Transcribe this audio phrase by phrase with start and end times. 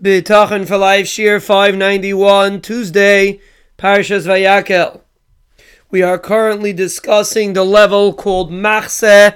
[0.00, 3.40] Bitachon for Life Shir 591, Tuesday,
[3.76, 5.00] Parshas Vayakel.
[5.90, 9.34] We are currently discussing the level called Machse,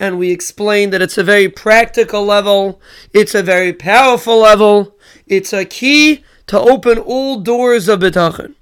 [0.00, 2.80] and we explained that it's a very practical level,
[3.14, 8.56] it's a very powerful level, it's a key to open all doors of Bitachon.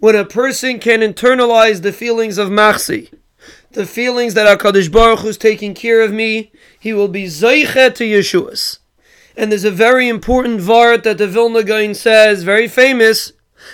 [0.00, 3.10] When a person can internalize the feelings of Machse,
[3.72, 7.94] the feelings that HaKadosh Baruch Hu is taking care of me, he will be Zeiche
[7.96, 8.78] to Yeshua's.
[9.36, 13.32] And there's a very important vart that the Vilna Gaon says, very famous,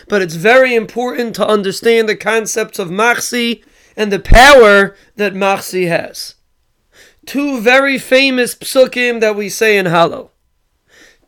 [0.09, 3.63] but it's very important to understand the concepts of Machsi
[3.97, 6.37] and the power that Machsi has.
[7.27, 10.31] Two very famous psukim that we say in Hallel.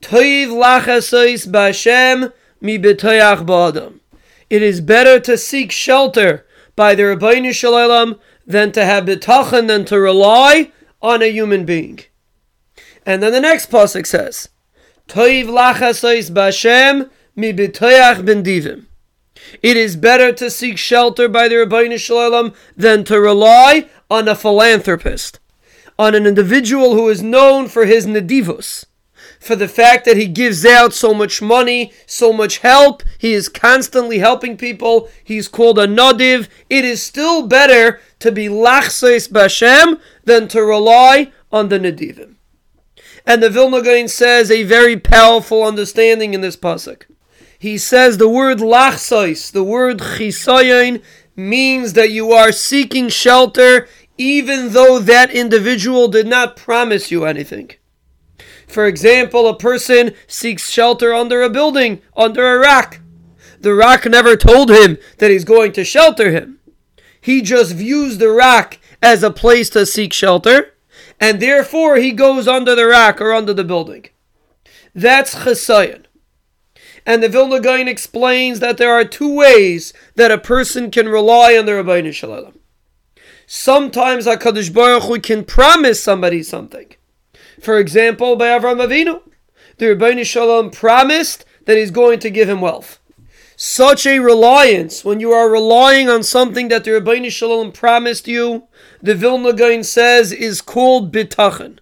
[0.00, 4.00] Toiv lachasais b'Hashem mi b'toyach ba'adam.
[4.48, 9.68] It is better to seek shelter by the Ribono Shel Olam than to have bitachon
[9.68, 12.00] than to rely on a human being.
[13.04, 14.48] And then the next pasuk says,
[15.08, 18.86] "Toiv lachasais b'Hashem mi b'toyach ben divim."
[19.62, 24.28] It is better to seek shelter by the Ribono Shel Olam than to rely on
[24.28, 25.40] a philanthropist,
[25.98, 28.84] on an individual who is known for his nedivus,
[29.40, 33.02] for the fact that he gives out so much money, so much help.
[33.18, 35.08] He is constantly helping people.
[35.24, 36.48] He's called a nadiv.
[36.70, 42.36] It is still better to be lachseis b'Hashem than to rely on the nedivim.
[43.26, 47.04] And the Vilna Gaon says a very powerful understanding in this pasuk.
[47.58, 51.02] He says the word lachsais, the word chisayin,
[51.36, 57.70] means that you are seeking shelter even though that individual did not promise you anything.
[58.66, 63.00] For example, a person seeks shelter under a building, under a rock.
[63.60, 66.58] The rock never told him that he's going to shelter him.
[67.20, 70.71] He just views the rock as a place to seek shelter
[71.22, 74.06] and therefore he goes under the rock or under the building.
[74.92, 76.06] That's chesayin.
[77.06, 81.56] And the Vilna Gaon explains that there are two ways that a person can rely
[81.56, 82.56] on the Ribono Shel Olam.
[83.46, 86.92] Sometimes HaKadosh Baruch Hu can promise somebody something.
[87.60, 89.22] For example, by Avram Avinu,
[89.78, 92.98] the Ribono Shel Olam promised that he's going to give him wealth.
[93.64, 98.26] Such a reliance, when you are relying on something that the Ribono Shel Olam promised
[98.26, 98.64] you,
[99.00, 101.78] the Vilna Gaon says is called bitachon.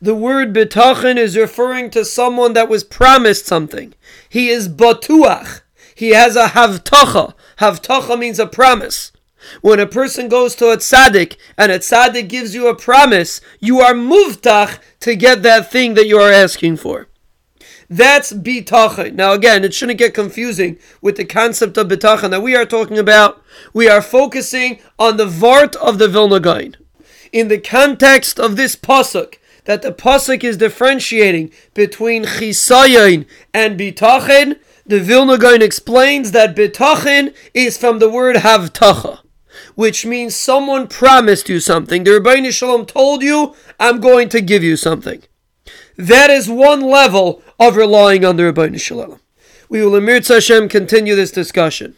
[0.00, 3.94] The word bitachon is referring to someone that was promised something.
[4.28, 5.60] He is batuach.
[5.94, 7.34] He has a havtacha.
[7.58, 9.12] Havtacha means a promise.
[9.60, 13.78] When a person goes to a tzaddik and a tzaddik gives you a promise, you
[13.78, 17.06] are muvtach to get that thing that you are asking for.
[17.92, 19.14] That's bitachon.
[19.14, 22.98] Now again, it shouldn't get confusing with the concept of bitachon that we are talking
[22.98, 23.42] about.
[23.74, 26.76] We are focusing on the vart of the Vilna Gaon.
[27.32, 29.34] In the context of this pasuk,
[29.64, 37.34] that the pasuk is differentiating between chisayin and bitachon, the Vilna Gaon explains that bitachon
[37.54, 39.18] is from the word havtacha,
[39.74, 42.04] which means someone promised you something.
[42.04, 45.24] The Ribono Shel Olam told you, I'm going to give you something.
[45.96, 49.20] That is one level of relying on the Ribono Shel Olam.
[49.68, 51.94] We will, Emir Hashem, continue this discussion.